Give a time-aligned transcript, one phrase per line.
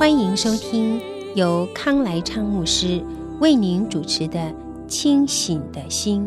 [0.00, 0.98] 欢迎收听
[1.34, 3.04] 由康来昌牧师
[3.38, 4.38] 为您主持的
[4.88, 6.26] 《清醒的心》。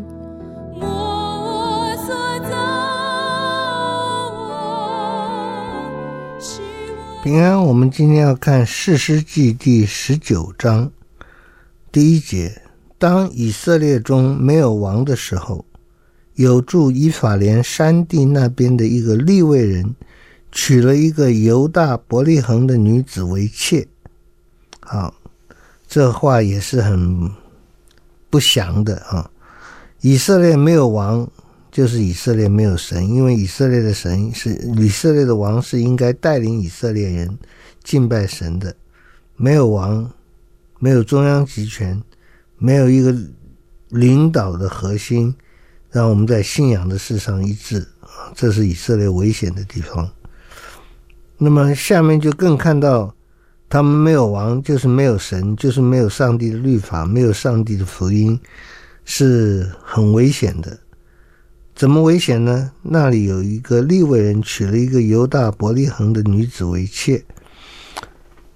[7.23, 10.91] 平安，我们今天要看《士师记》第十九章
[11.91, 12.61] 第一节：
[12.99, 15.65] 当以色列中没有王的时候。
[16.35, 19.95] 有住以法莲山地那边的一个利未人，
[20.53, 23.85] 娶了一个犹大伯利恒的女子为妾。
[24.79, 25.13] 好，
[25.87, 27.29] 这话也是很
[28.29, 29.29] 不祥的啊！
[30.01, 31.27] 以色列没有王，
[31.71, 37.35] 就是以色列没有神，因为以色列的神是以色列的王，是应该带领以色列人
[37.83, 38.75] 敬拜神的。
[39.35, 40.07] 没有王，
[40.77, 41.99] 没有中央集权，
[42.59, 43.15] 没有一个
[43.89, 45.33] 领导的核心。
[45.89, 47.87] 让我们在信仰的事上一致，
[48.35, 50.09] 这是以色列危险的地方。
[51.37, 53.13] 那么下面就更看到，
[53.69, 58.39] 他们没有王，就是没有神，就是没有上帝的律法，没有上帝的福音，
[59.03, 60.79] 是很危险的。
[61.75, 62.71] 怎么危险呢？
[62.83, 67.23] 那里有一个利未人娶了一个犹大伯利恒的女子为妾，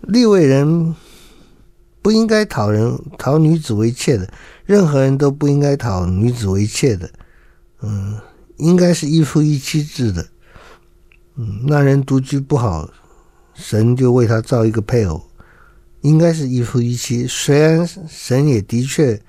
[0.02, 0.96] 利未人
[2.02, 4.30] 不应该讨人讨女子为妾的，
[4.66, 7.10] 任何人都不应该讨女子为妾的。
[7.82, 8.18] 嗯，
[8.58, 10.26] 应该是一夫一妻制的。
[11.66, 12.90] 那人独居不好，
[13.54, 15.22] 神就为他造一个配偶，
[16.02, 17.28] 应该是一夫一妻。
[17.28, 19.22] 虽然神也的确，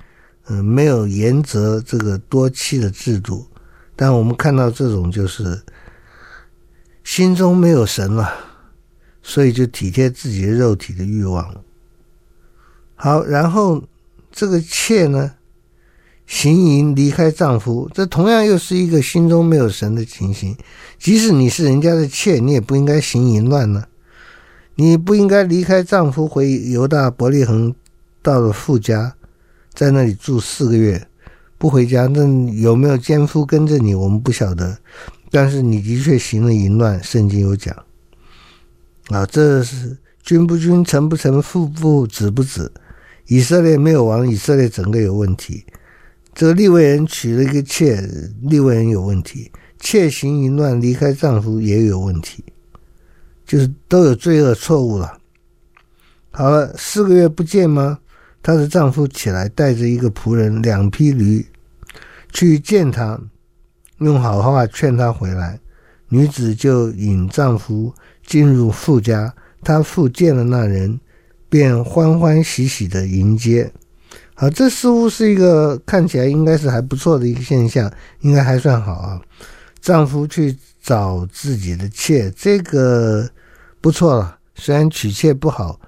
[0.46, 3.46] 嗯，没有严责这个多妻的制度，
[3.94, 5.62] 但我们看到这种就是
[7.04, 8.32] 心中没有神了，
[9.22, 11.62] 所以就体贴自己的肉体的欲望。
[12.94, 13.82] 好，然后
[14.32, 15.34] 这个妾呢？
[16.28, 20.54] 行淫离开丈夫，这同样又是一个心中没有神的情形。
[20.98, 23.82] 即使你是人家的妾，你也不应该行淫乱呢。
[24.74, 27.74] 你不应该离开丈夫回犹大伯利恒，
[28.22, 29.14] 到了富家，
[29.72, 31.08] 在那里住四个月，
[31.56, 32.06] 不回家。
[32.06, 32.22] 那
[32.52, 34.76] 有没有奸夫跟着你，我们不晓得。
[35.30, 37.74] 但是你的确行了淫乱，圣经有讲。
[39.08, 42.70] 啊，这是君不君，臣不臣，父不子不子。
[43.26, 45.64] 以色列没有王，以色列整个有问题。
[46.38, 48.00] 这个利未人娶了一个妾，
[48.42, 49.50] 利未人有问题；
[49.80, 52.44] 妾行淫乱，离开丈夫也有问题，
[53.44, 55.18] 就是都有罪恶错误了。
[56.30, 57.98] 好了，四个月不见吗？
[58.40, 61.44] 她的丈夫起来，带着一个仆人、两匹驴，
[62.32, 63.20] 去见她，
[63.98, 65.58] 用好话劝她回来。
[66.08, 67.92] 女子就引丈夫
[68.24, 69.34] 进入富家，
[69.64, 71.00] 她父见了那人，
[71.48, 73.72] 便欢欢喜喜的迎接。
[74.40, 79.20] 好，这似乎是一个看起来应该是还不错的一个现象，应该还算好啊。
[79.80, 83.28] 丈夫去找自己的妾，这个
[83.80, 84.38] 不错了。
[84.54, 85.80] 虽然娶妾不好，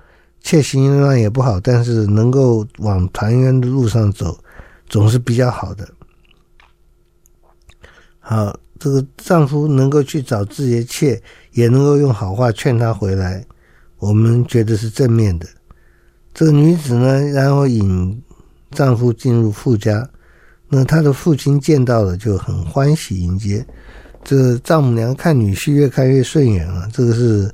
[0.42, 4.36] 妾行淫乱也不好，但是能够往团圆的路上走，
[4.88, 5.88] 总是比较好的。
[8.18, 11.22] 好，这个丈夫能够去找自己的妾，
[11.52, 13.46] 也能够用好话劝她回来，
[13.98, 15.46] 我们觉得是正面的。
[16.34, 18.20] 这个女子呢，然后引。
[18.70, 20.08] 丈夫进入父家，
[20.68, 23.66] 那他的父亲见到了就很欢喜迎接。
[24.22, 27.50] 这丈母娘看女婿越看越顺眼了，这个是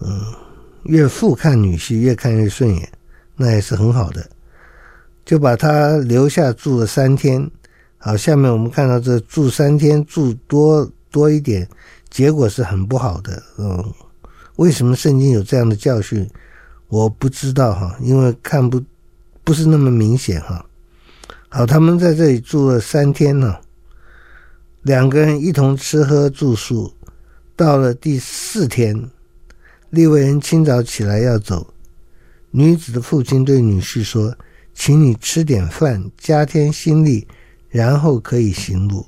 [0.00, 0.20] 嗯，
[0.84, 2.88] 岳父看女婿越看越顺眼，
[3.36, 4.28] 那也是很好的，
[5.24, 7.48] 就把他留下住了三天。
[7.98, 11.68] 好，下面我们看到这住三天住多多一点，
[12.10, 13.42] 结果是很不好的。
[13.58, 13.84] 嗯，
[14.56, 16.28] 为什么圣经有这样的教训？
[16.88, 18.82] 我不知道哈，因为看不。
[19.48, 20.62] 不是那么明显哈。
[21.48, 23.56] 好，他们在这里住了三天呢，
[24.82, 26.92] 两个人一同吃喝住宿。
[27.56, 29.08] 到了第四天，
[29.88, 31.66] 利未人清早起来要走，
[32.50, 34.36] 女子的父亲对女婿说
[34.74, 37.26] ：“请你吃点饭，加添心力，
[37.70, 39.06] 然后可以行路。”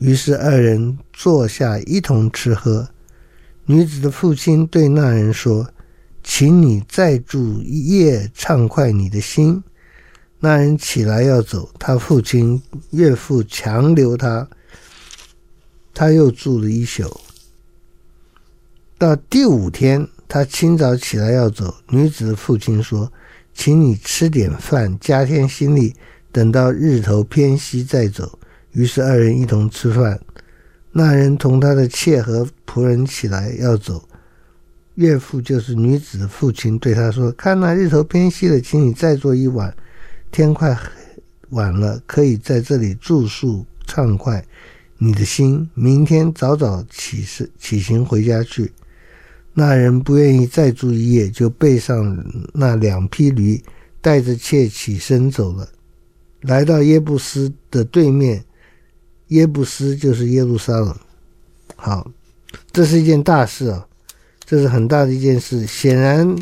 [0.00, 2.86] 于是二人坐下一同吃喝。
[3.64, 5.66] 女子的父亲对那人说
[6.22, 9.58] ：“请你再住一夜，畅快你的心。”
[10.42, 12.60] 那人起来要走，他父亲
[12.92, 14.48] 岳父强留他，
[15.92, 17.20] 他又住了一宿。
[18.96, 23.12] 到第五天，他清早起来要走，女子的父亲说
[23.52, 25.94] ：“请你吃点饭，加添心力，
[26.32, 28.38] 等到日头偏西再走。”
[28.72, 30.18] 于是二人一同吃饭。
[30.92, 34.02] 那人同他的妾和仆人起来要走，
[34.94, 39.74] 岳父就是女子的父亲对他说：“看那日头偏西了，请你再坐一晚。
[40.30, 40.78] 天快
[41.50, 44.44] 晚了，可以在这里住宿畅快。
[44.98, 48.72] 你的心，明天早早起身起行回家去。”
[49.52, 52.16] 那人不愿意再住一夜，就背上
[52.54, 53.60] 那两匹驴，
[54.00, 55.68] 带着妾起身走了，
[56.42, 58.44] 来到耶布斯的对面。
[59.28, 60.96] 耶布斯就是耶路撒冷。
[61.74, 62.08] 好，
[62.72, 63.86] 这是一件大事啊，
[64.44, 65.66] 这是很大的一件事。
[65.66, 66.36] 显然，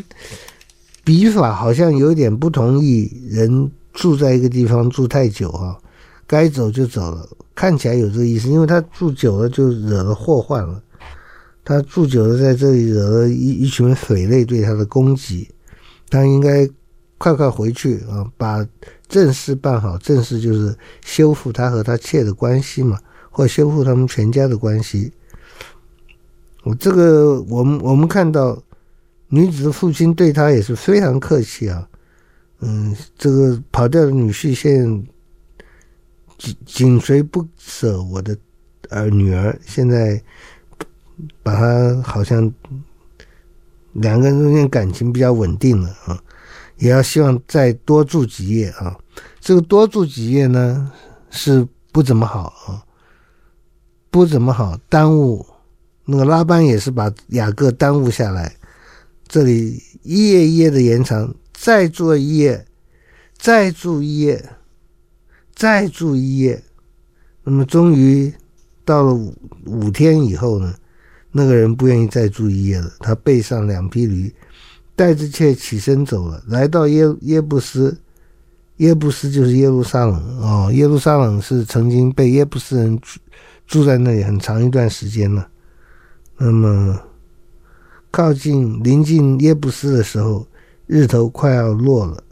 [1.03, 5.77] 笔法好像有点不同意人住在一个地方住太久啊，
[6.27, 7.27] 该走就走了。
[7.55, 10.81] 看起来有这个意思，因为他住久了就惹了祸患了。
[11.63, 15.49] 他住久了在这里惹了一一群匪类对他的攻击，
[16.09, 16.67] 他应该
[17.17, 18.65] 快快回去啊，把。
[19.09, 22.99] 正事办好，正事就是修复他和他妾的关系嘛，
[23.31, 25.11] 或修复他们全家的关系。
[26.61, 28.61] 我这个，我们我们看到
[29.29, 31.88] 女子的父亲对他也是非常客气啊。
[32.59, 34.85] 嗯，这个跑掉的女婿现
[36.37, 38.37] 紧紧随不舍我的
[38.89, 40.21] 儿女儿，现在
[41.41, 42.53] 把他好像
[43.93, 46.21] 两个人中间感情比较稳定了啊。
[46.77, 48.97] 也要希望再多住几夜啊，
[49.41, 50.89] 这个多住几夜呢
[51.29, 52.81] 是不怎么好啊，
[54.09, 55.45] 不怎么好，耽误。
[56.05, 58.55] 那个拉班也是把雅各耽误下来，
[59.27, 62.65] 这里一夜一夜的延长，再住一夜，
[63.37, 64.49] 再住一夜，
[65.53, 66.63] 再住一夜，
[67.43, 68.33] 那么终于
[68.85, 69.35] 到了五
[69.65, 70.73] 五天以后呢，
[71.33, 74.33] 那个人不愿意再住一夜了，他背上两匹驴。
[74.95, 77.97] 带着妾起身走了，来到耶耶布斯，
[78.77, 80.71] 耶布斯就是耶路撒冷哦。
[80.73, 83.19] 耶路撒冷是曾经被耶布斯人住
[83.65, 85.49] 住在那里很长一段时间了。
[86.37, 86.99] 那么
[88.11, 90.45] 靠近临近耶布斯的时候，
[90.91, 92.23] 日头快要落了。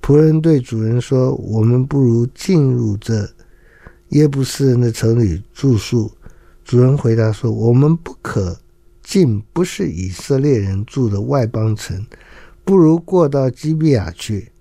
[0.00, 3.28] 仆人对主人说：“我们不如进入这
[4.10, 6.12] 耶布斯人的城里住宿。”
[6.64, 8.56] 主人回答说：“我们不可。”
[9.02, 12.06] 进不是以色列人住的外邦城，
[12.64, 14.52] 不如过到基比亚去。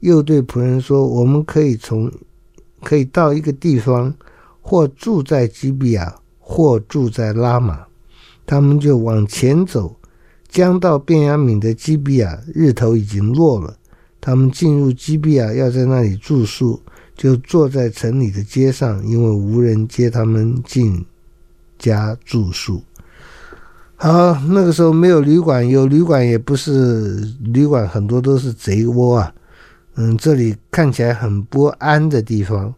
[0.00, 2.10] 又对仆人说：“我们可以从，
[2.82, 4.14] 可以到一个地方，
[4.62, 7.84] 或住在基比亚，或住在拉玛。”
[8.46, 9.94] 他们就往前走，
[10.52, 13.74] 将到便雅悯的基比亚，日头已经落了。
[14.20, 16.78] 他们进入基比亚，要在那里住宿，
[17.16, 21.04] 就坐在城里的街上，因为无人接他们进
[21.78, 22.82] 家住宿。
[23.96, 29.34] 好，那个时候没有旅馆，有旅馆也不是旅馆，很多都是贼窝啊。
[29.94, 32.72] 嗯，这里看起来很不安的地方。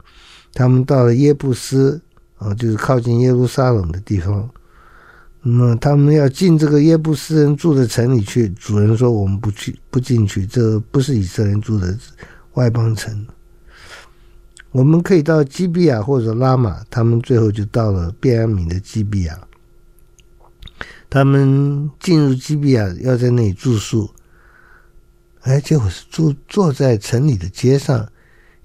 [0.52, 2.00] 他们到了耶布斯
[2.38, 4.48] 啊，就是靠近耶路撒冷的地方。
[5.46, 11.94] 那么他们要进这个耶布斯人住的城里去，主人说我们不去，不进去，这不是以色列人住的
[12.54, 13.26] 外邦城。
[14.70, 19.38] 我们可以到基比亚或者拉玛，他们最后就到了便雅悯的基比亚。
[21.10, 24.10] 他们进入基比亚，要在那里住宿。
[25.42, 28.08] 哎，结果是住坐在城里的街上，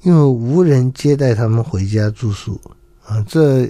[0.04, 2.60] 因为无人接待他们回家住宿
[3.04, 3.22] 啊。
[3.28, 3.70] 这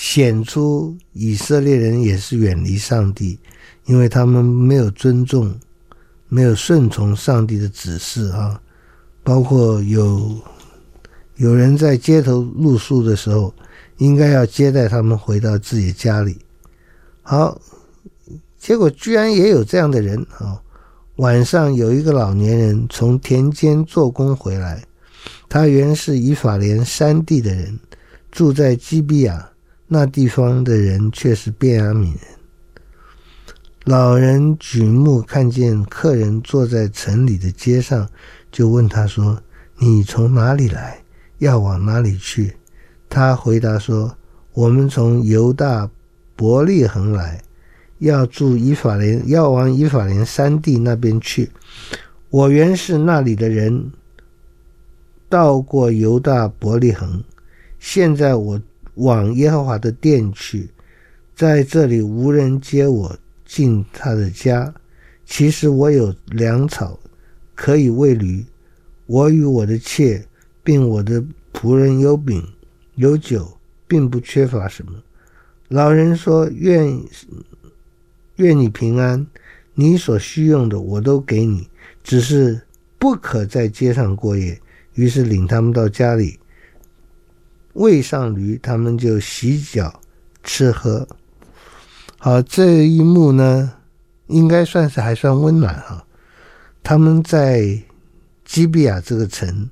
[0.00, 3.36] 显出以色列人也是远离上帝，
[3.86, 5.52] 因为他们没有尊重，
[6.28, 8.60] 没有顺从上帝的指示啊。
[9.24, 10.40] 包括有
[11.34, 13.52] 有人在街头露宿的时候，
[13.96, 16.38] 应该要接待他们回到自己家里。
[17.22, 17.60] 好。
[18.60, 20.60] 结果居然也有这样的人啊！
[21.16, 24.82] 晚上有一个老年人从田间做工回来，
[25.48, 27.78] 他原是以法莲山地的人，
[28.32, 29.48] 住在基比亚，
[29.88, 32.20] 那地方的人却是便雅悯人。
[33.84, 38.08] 老人举目看见客人坐在城里的街上，
[38.52, 39.42] 就问他说
[39.80, 41.02] ：“你从哪里来？
[41.38, 42.54] 要往哪里去？”
[43.08, 44.14] 他回答说
[44.52, 45.90] ：“我们从犹大
[46.36, 47.42] 伯利恒来。”
[47.98, 51.50] 要住以法莲，要往以法莲山地那边去。
[52.30, 53.90] 我原是那里的人，
[55.28, 57.24] 到过犹大伯利恒。
[57.80, 58.60] 现在我
[58.98, 60.68] 往耶和华的殿去，
[61.34, 64.72] 在这里无人接我进他的家。
[65.24, 66.98] 其实我有粮草
[67.54, 68.44] 可以喂驴，
[69.06, 70.24] 我与我的妾
[70.62, 72.46] 并我的仆人有饼
[72.94, 74.92] 有酒，并不缺乏什么。
[75.68, 76.98] 老人说：“愿。”
[78.36, 79.26] 愿你平安，
[79.74, 81.68] 你所需用的我都给你，
[82.04, 82.60] 只是
[82.96, 84.56] 不可在街上过夜。”
[84.94, 86.38] 于是领他们到家里，
[87.78, 90.00] 喂上驴，他们就洗脚
[90.42, 91.06] 吃喝。
[92.18, 93.72] 好，这一幕呢，
[94.26, 96.04] 应该算是还算温暖哈。
[96.82, 97.80] 他们在
[98.44, 99.70] 基比亚这个城，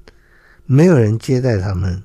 [0.64, 2.02] 没有人接待他们，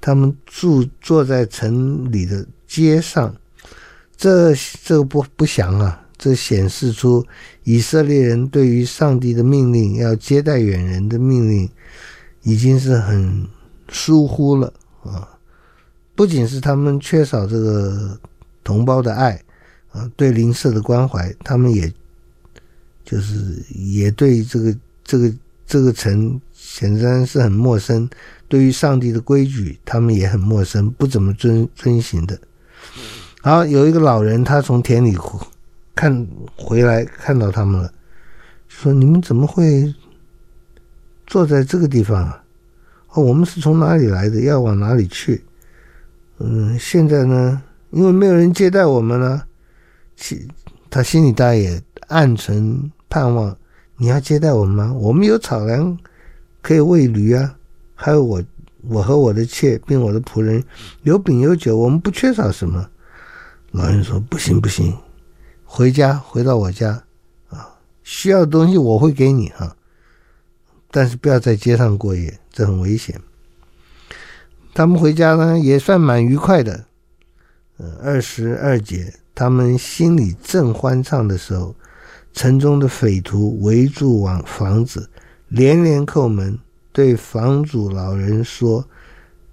[0.00, 3.34] 他们住坐在城里的街上，
[4.16, 4.54] 这
[4.84, 7.26] 这不不祥啊，这显示出
[7.64, 11.68] 以色列人对于上帝的命令要接待远人的命令。
[12.42, 13.46] 已经是很
[13.90, 14.72] 疏忽了
[15.04, 15.28] 啊！
[16.20, 18.14] 不仅是他们缺少这个
[18.62, 19.42] 同胞的爱
[19.90, 21.90] 啊，对邻舍的关怀，他们也
[23.02, 25.32] 就是也对这个这个
[25.66, 28.06] 这个城显然是很陌生。
[28.48, 32.38] 对于上帝的规矩，他们也很陌生，不怎么遵遵行的。
[33.40, 35.16] 好，有一个老人，他从田里
[35.94, 37.90] 看回来，看到他们了，
[38.68, 39.94] 说：“你们怎么会？”
[41.26, 42.44] 坐在这个地方啊，
[43.14, 44.42] 哦，我们是从哪里来的？
[44.42, 45.42] 要往哪里去？
[46.42, 49.46] 嗯，现在呢，因为没有人接待我们了，
[50.16, 50.48] 其
[50.88, 53.54] 他心里当然也暗存盼望。
[53.96, 54.92] 你要接待我们吗？
[54.94, 55.96] 我们有草粮
[56.62, 57.54] 可以喂驴啊，
[57.94, 58.42] 还有我，
[58.88, 60.64] 我和我的妾并我的仆人
[61.02, 62.88] 有饼有酒，我们不缺少什么。
[63.72, 64.96] 老人说：“不行不行，
[65.64, 67.04] 回家回到我家
[67.50, 67.68] 啊，
[68.02, 69.76] 需要的东西我会给你啊。”
[70.90, 73.20] 但是不要在街上过夜，这很危险。
[74.72, 76.86] 他们回家呢，也算蛮愉快的。
[77.78, 81.74] 呃，二十二节，他们心里正欢畅的时候，
[82.32, 85.08] 城中的匪徒围住往房子，
[85.48, 86.58] 连连叩门，
[86.92, 88.86] 对房主老人说：“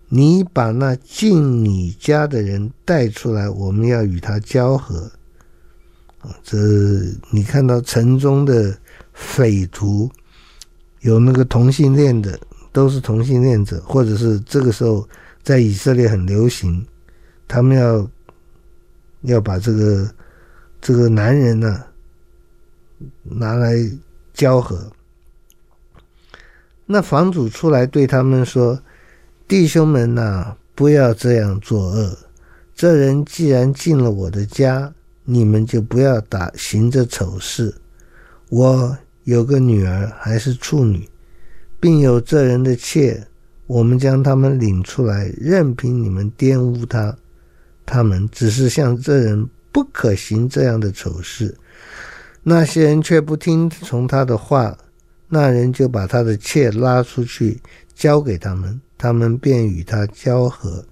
[0.10, 5.12] 你把那进你家的人带出来，我们要与他交合。”
[6.22, 6.58] 啊，这
[7.32, 8.78] 你看到城中的
[9.14, 10.10] 匪徒。
[11.02, 12.38] 有那个同性恋的，
[12.78, 15.10] 都是同性恋者，或者是这个时候
[15.42, 16.86] 在以色列很流行，
[17.48, 18.08] 他们要
[19.22, 20.08] 要把这个
[20.80, 21.84] 这个男人呢、
[23.24, 23.74] 拿来
[24.32, 24.92] 交合。
[26.86, 28.80] 那房主出来对他们说
[29.50, 32.16] ：“弟兄们呐、不要这样作恶。
[32.76, 34.94] 这人既然进了我的家，
[35.24, 37.74] 你们就不要打行这丑事。
[38.50, 38.96] 我。”
[39.28, 41.06] 有个女儿还是处女，
[41.80, 43.28] 并有这人的妾，
[43.66, 47.16] 我们将他们领出来，任凭你们玷污他。
[47.86, 51.56] 他们只是向这人不可行这样的丑事。
[52.44, 54.78] 那些人却不听从他的话，
[55.30, 57.60] 那人就把他的妾拉出去
[57.94, 60.84] 交给他们，他们便与他交合，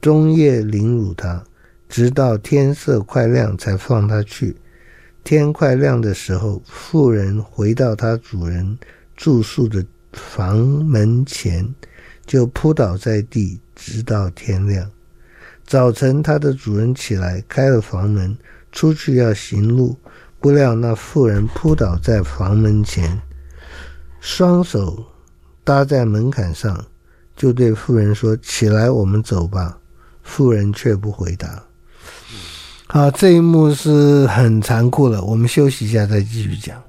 [0.00, 1.44] 终夜凌辱他，
[1.88, 4.56] 直到天色快亮才放他去。
[5.22, 8.78] 天快亮的时候，妇人回到她主人
[9.16, 9.82] 住宿的
[10.14, 11.74] 房门前，
[12.24, 14.90] 就扑倒在地，直到天亮。
[15.66, 18.36] 早晨，他的主人起来，开了房门，
[18.72, 19.96] 出去要行路，
[20.40, 23.20] 不料那妇人扑倒在房门前，
[24.20, 25.04] 双手
[25.62, 26.84] 搭在门槛上，
[27.36, 29.78] 就对妇人说：“起来，我们走吧。”
[30.22, 31.62] 妇人却不回答。
[32.86, 36.82] 好，这一幕是很残酷了，我们休息一下再继续讲。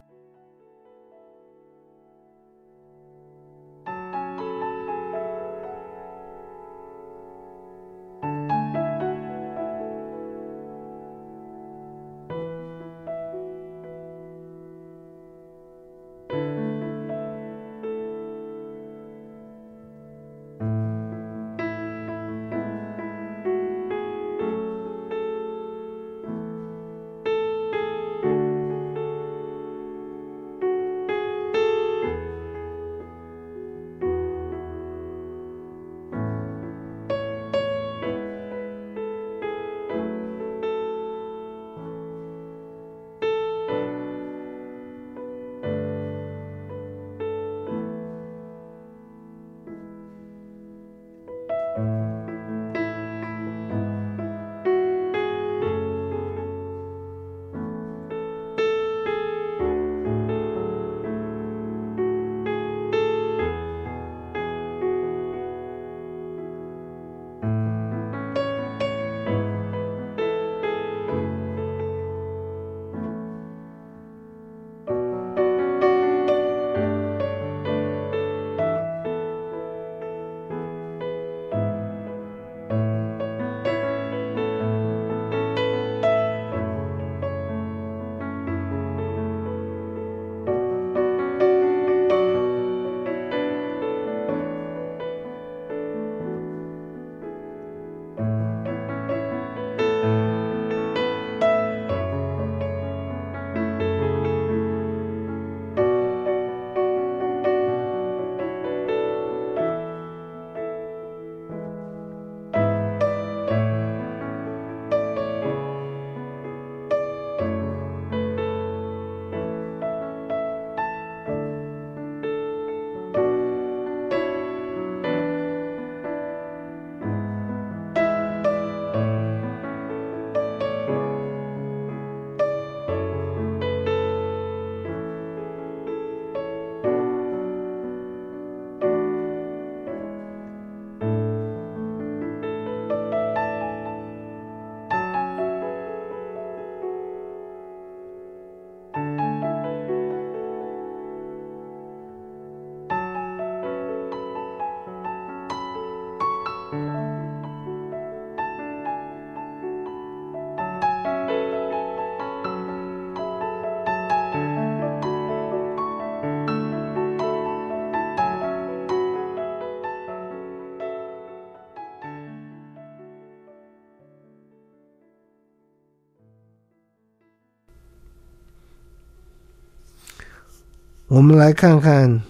[181.16, 182.22] 我们来看看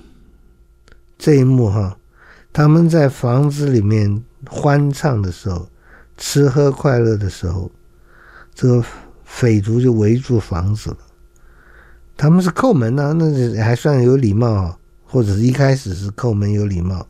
[1.17, 1.97] 这一幕哈，
[2.53, 5.67] 他们在房子里面欢唱的时候，
[6.17, 7.71] 吃喝快乐的时候，
[8.53, 8.85] 这个
[9.23, 10.97] 匪徒就围住房子了。
[12.15, 17.07] 他们是叩门呢、啊，那还算有礼貌啊，或者是一开始是叩门有礼貌。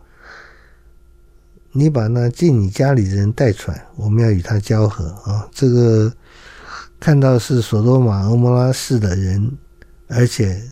[1.73, 5.45] 你把那进你家里的人带出来，我们要与他交合啊！
[5.51, 6.09] 这个
[7.01, 9.57] 看到是所多玛、蛾摩拉市的人，
[10.07, 10.63] 而且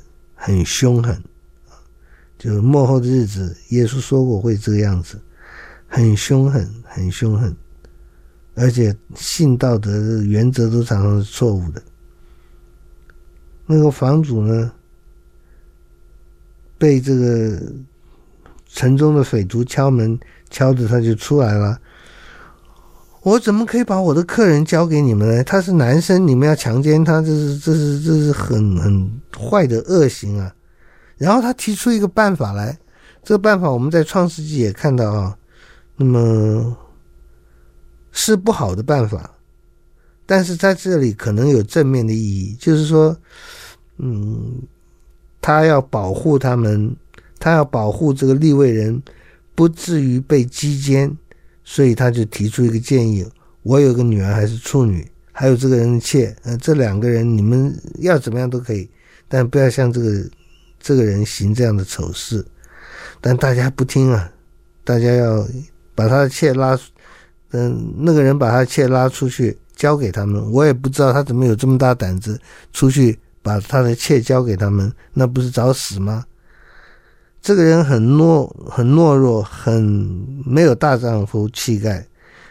[0.45, 1.23] 很凶狠，
[2.37, 5.17] 就是末后的日子，耶稣说过会这个样子，
[5.87, 7.55] 很凶狠，很凶狠，
[8.55, 11.81] 而且性道德的原则都常常是错误的。
[13.65, 14.73] 那个房主呢，
[16.77, 17.61] 被这个
[18.67, 20.19] 城中的匪徒敲门。
[20.49, 21.81] 敲着他就出来了。
[23.23, 25.43] 我怎么可以把我的客人交给你们呢？
[25.45, 30.53] 他是男生，你们要强奸他，这是这是这是很很坏的恶行啊！
[31.17, 32.77] 然后他提出一个办法来，
[33.23, 35.37] 这个办法我们在创世纪也看到啊。
[35.95, 36.75] 那么
[38.11, 39.31] 是不好的办法，
[40.25, 43.15] 但是在这里可能有正面的意义，就是说，
[43.99, 44.61] 嗯，
[45.39, 46.93] 他要保护他们，
[47.39, 49.01] 他要保护这个利未人。
[49.55, 51.15] 不至于被击奸，
[51.63, 53.25] 所以他就提出一个建议：
[53.61, 58.89] 我有个女儿还是处女，还有这个人的妾，呃，这两个人你们要怎么样都可以，
[59.27, 60.29] 但不要像这个
[60.79, 62.45] 这个人行这样的丑事。
[63.21, 64.29] 但大家不听啊，
[64.83, 65.47] 大家要
[65.95, 66.77] 把他的妾拉，
[67.51, 70.51] 嗯，那个人把他的妾拉出去交给他们。
[70.51, 72.39] 我也不知道他怎么有这么大胆子
[72.73, 76.25] 出去把他的妾交给他们，那不是找死吗？
[77.43, 79.83] 这个人很懦，很懦弱，很
[80.45, 82.07] 没有大丈夫气概，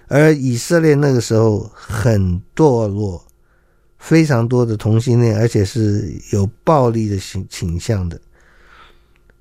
[0.06, 3.24] 而以色列那个时候很堕落，
[3.98, 8.20] 非常多的同性恋，而且是有暴力的倾倾向的。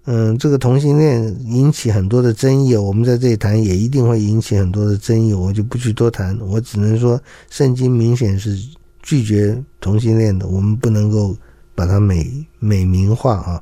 [0.05, 6.39] 嗯，这个同性恋引起很多的争议，我们在这里谈也一定会引起很多的争议，我就不去多谈。
[6.39, 8.57] 我只能说，圣经明显是
[9.03, 11.35] 拒绝同性恋的，我们不能够
[11.75, 13.61] 把它美美名化啊。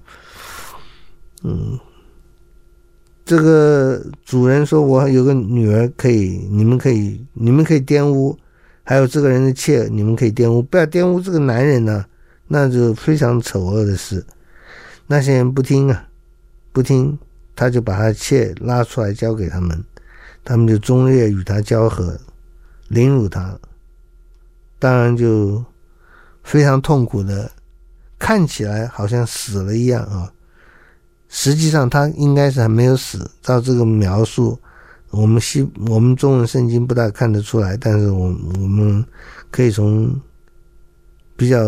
[1.43, 1.80] 嗯，
[3.25, 8.38] 这个主人说：“我有个女儿，可以，你们可以，你们可以玷污，
[8.84, 12.06] 还有这个人的妾，你们可以玷污，不要玷污这个男人呢，
[12.47, 14.25] 那就非常丑恶的事。”
[15.08, 16.08] 那些人不听啊，
[16.71, 17.17] 不听，
[17.56, 19.84] 他就把他的妾拉出来交给他们，
[20.43, 22.15] 他们就终夜与他交合，
[22.89, 23.58] 凌辱他，
[24.78, 25.63] 当然就
[26.43, 27.52] 非常痛苦的，
[28.19, 30.32] 看起来好像死了一样啊。
[31.32, 33.30] 实际上他应该是还没有死。
[33.42, 34.60] 照这个描述，
[35.12, 39.06] 我们西我们中文圣经不大看得出来，但是我我们
[39.52, 40.20] 可以从
[41.38, 41.60] 比较，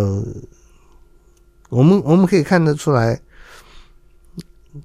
[1.69, 3.21] 我们我们可以看得出来，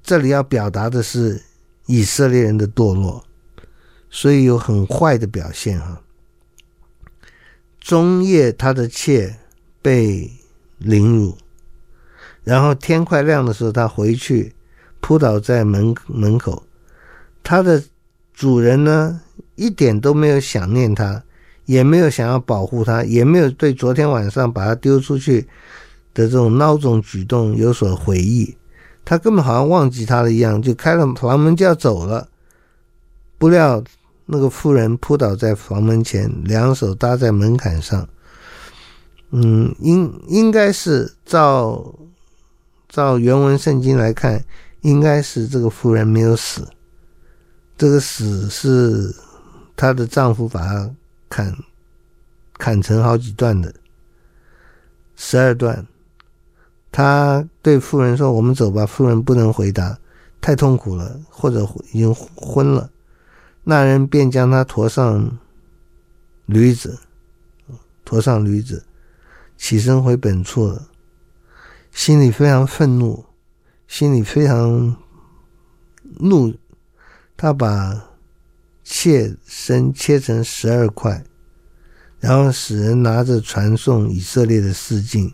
[0.03, 1.43] 这里要表达的是
[1.87, 3.25] 以色列人的堕落，
[4.11, 6.03] 所以有很坏的表现哈。
[7.81, 9.39] 中夜他的妾
[9.81, 10.31] 被
[10.77, 11.39] 凌辱，
[12.45, 14.53] 然后天快亮的时候，他回去。
[15.07, 16.65] 扑倒在门门口，
[17.45, 17.81] 他的
[18.35, 19.21] 主人呢，
[19.55, 21.23] 一点都没有想念他，
[21.65, 25.43] 也没有想要保护他，也没有对昨天晚上把他丢出去
[26.13, 28.57] 的这种孬种举动有所悔意，
[29.05, 32.27] 他根本好像忘记他了一样，就开了房门就要走了。
[33.39, 33.81] 不料
[34.25, 38.09] 那个妇人扑倒在房门前，两手搭在门槛上。
[39.31, 41.95] 嗯，应应该是照
[42.89, 44.45] 照原文圣经来看。
[44.83, 46.67] 应该是这个妇人没有死，
[47.77, 49.15] 这个死是
[49.75, 50.91] 她的丈夫把她
[51.29, 51.57] 砍
[52.59, 53.75] 砍成好几段的，
[55.17, 55.87] 十二段。
[56.93, 59.99] 他对妇人说：“我们走吧。”妇人不能回答，
[60.41, 62.91] 太痛苦了，或者已经昏了。
[63.65, 65.39] 那人便将他驮上
[66.47, 66.99] 驴子，
[68.07, 68.83] 驮上驴子，
[69.59, 70.89] 起身回本处了，
[71.93, 73.23] 心里非常愤怒。
[73.89, 74.97] 心里非常
[76.21, 76.55] 怒，
[77.37, 78.11] 他把
[78.83, 81.25] 妾身切成十二块，
[82.21, 85.33] 然后使人拿着传送以色列的示镜。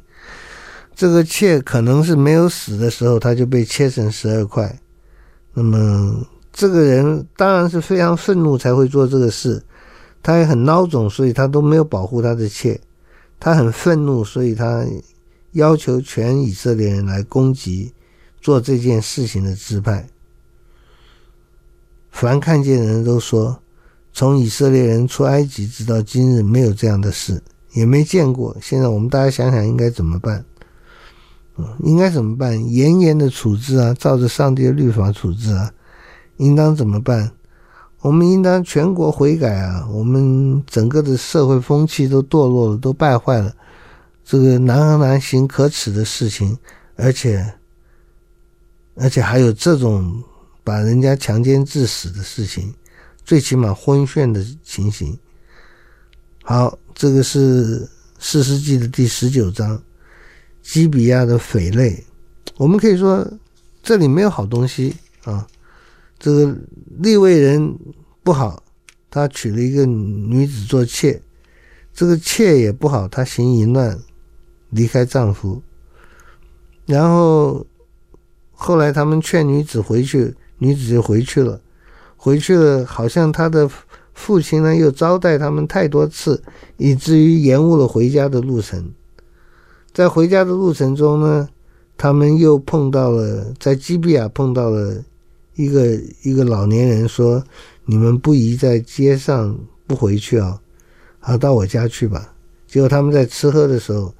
[0.94, 4.78] 这个妾可能是没有死的时候，他就被切成十二块。
[5.54, 9.62] 那么这个人当然是非常愤怒才会做这个事，
[10.22, 12.78] 他也很孬种，所以他都没有保护他的妾。
[13.40, 14.86] 他很愤怒，所以他
[15.52, 17.92] 要求全以色列人来攻击。
[18.42, 20.06] 做这件事情的支派，
[22.10, 23.62] 凡看见人都说，
[24.12, 28.54] 从以色列人出埃及直到今日，没有这样的事，也没见过。
[28.60, 30.44] 现在我们大家想想，应该怎么办？
[31.56, 32.52] 嗯，应该怎么办？
[32.70, 35.72] 严严的处置啊，照着上帝的律法处置啊，
[36.38, 37.30] 应当怎么办？
[38.00, 39.86] 我们应当全国悔改啊！
[39.88, 43.54] 我们整个的社会风气都堕落了，都败坏了，
[44.24, 46.58] 这个难和难行可耻的事情，
[46.96, 47.54] 而且
[48.94, 50.22] 而且还有这种
[50.62, 52.72] 把人家强奸致死的事情，
[53.24, 55.18] 最起码婚炫的情形。
[56.42, 59.80] 好，这个是士师记的第十九章，
[60.62, 62.04] 基比亚的匪类。
[62.56, 63.26] 我们可以说
[63.82, 65.46] 这里没有好东西啊。
[66.18, 66.56] 这个
[66.98, 67.76] 利未人
[68.22, 68.62] 不好，
[69.10, 71.20] 他娶了一个女子做妾，
[71.92, 73.98] 这个妾也不好，她行淫乱，
[74.70, 75.60] 离开丈夫。
[76.86, 77.66] 然后
[78.52, 81.60] 后来他们劝女子回去，女子就回去了，
[82.16, 83.68] 回去了，好像他的
[84.14, 86.42] 父亲呢又招待他们太多次，
[86.76, 88.92] 以至于延误了回家的路程。
[89.92, 91.48] 在回家的路程中呢，
[91.96, 95.02] 他们又碰到了，在基比亚碰到了。
[95.54, 95.86] 一个
[96.22, 97.44] 一个老年人说
[97.84, 99.54] ：“你们不宜在街上
[99.86, 100.58] 不回去啊，
[101.20, 102.32] 好，到我家去吧。”
[102.66, 104.14] 结果他们在吃喝的时候，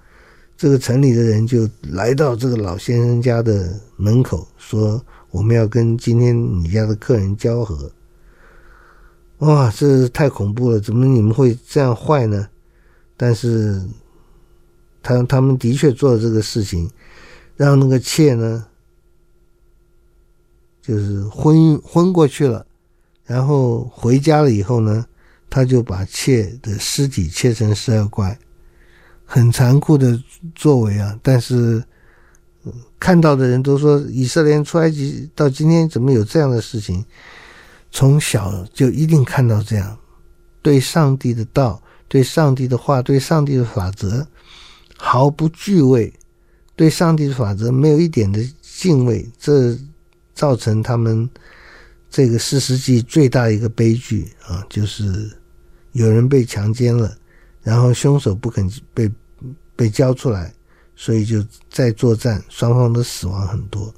[0.63, 7.91] 这个城里的人就来到这个老先生家的门口，说：“我们要跟今天你家的客人交合。”
[9.43, 10.79] 哇，这太恐怖了！
[10.79, 12.49] 怎么你们会这样坏呢？
[13.17, 13.83] 但是，
[15.03, 16.89] 他他们的确做了这个事情，
[17.57, 18.65] 让那个妾呢。
[20.81, 22.65] 就是昏昏过去了，
[23.25, 25.05] 然后回家了以后呢，
[25.51, 28.39] 他就把妾的尸体切成十二块，
[29.35, 30.23] 很残酷的
[30.55, 31.19] 作为啊！
[31.23, 31.83] 但是
[33.01, 37.03] 看到的人都说，以色列出埃及到今天怎么有这样的事情？
[37.91, 39.97] 从小就一定看到这样，
[40.61, 44.27] 对上帝的道、对上帝的话、对上帝的法则
[44.99, 46.13] 毫不惧畏，
[46.77, 49.77] 对上帝的法则没有一点的敬畏，这。
[50.35, 51.29] 造成他们
[52.09, 55.31] 这个士师记最大一个悲剧啊，就是
[55.93, 57.15] 有人被强奸了，
[57.63, 59.09] 然后凶手不肯被
[59.83, 60.55] 被交出来，
[60.95, 63.93] 所以就再作战，双方都死亡很多。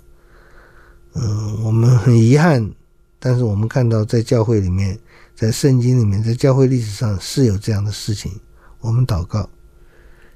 [1.13, 2.73] 嗯，我们很遗憾，
[3.19, 4.99] 但是我们看到在教会里面，
[5.37, 8.33] 在圣经里面，在教会历史上是有这样的事情。
[8.81, 9.47] 我们祷告，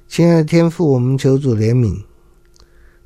[0.07, 1.99] 亲爱的天父，我们求主怜悯。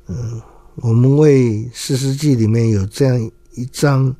[0.08, 0.42] 嗯。
[0.78, 4.12] 我们为士师记里面有这样一章，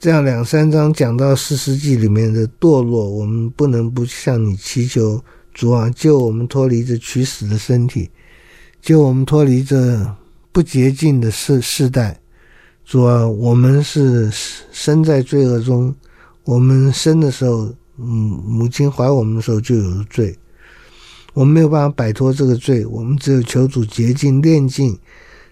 [0.00, 5.22] 这样两三章讲到士师记里面的堕落，我们不能不向你祈求
[5.56, 8.10] 主啊，救我们脱离这取死的身体，
[8.82, 10.14] 救我们脱离这
[10.52, 12.20] 不洁净的世世代。
[12.84, 14.30] 主啊，我们是
[14.70, 15.94] 生在罪恶中，
[16.44, 20.36] 我们生的时候，嗯，母亲怀我们的时候就有了罪，
[21.32, 24.98] 我们没有办法摆脱这个罪，我们只有求主洁净炼净。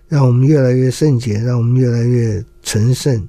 [0.07, 3.27] 让我们越来越圣洁，让我们越来越成圣。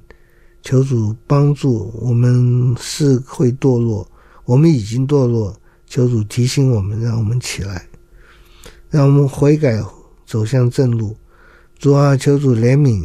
[0.62, 4.06] 求主帮助我们，是会堕落，
[4.44, 5.58] 我们已经堕落。
[5.86, 7.86] 求主提醒我们，让我们起来，
[8.90, 9.82] 让我们悔改，
[10.26, 11.16] 走向正路。
[11.78, 13.04] 主啊，求主怜悯。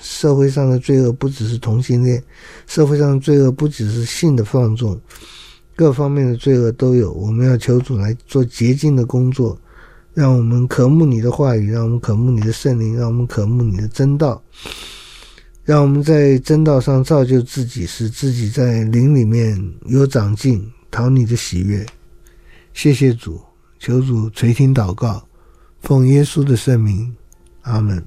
[0.00, 2.22] 社会上的罪恶不只是同性恋，
[2.66, 5.00] 社会上的罪恶不只是性的放纵，
[5.74, 7.10] 各方面的罪恶都有。
[7.12, 9.58] 我们要求主来做洁净的工作。
[10.12, 14.40] 让我们渴慕你的话语，让我们渴慕你的圣灵，让我们渴慕你的真道，
[15.64, 21.84] 让我们在真道上造就自己，使自己在灵里面有长进，讨你的喜悦。
[22.74, 23.40] 谢谢主，
[23.78, 25.26] 求主垂听祷告，
[25.80, 27.16] 奉耶稣的圣名，
[27.62, 28.04] 阿门。